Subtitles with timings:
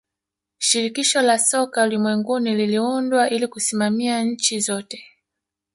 [0.57, 5.03] shirikisho la soka ulimwenguni liliundwa ili kusimamia nchi zote